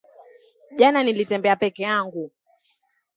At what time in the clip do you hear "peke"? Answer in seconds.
1.55-1.83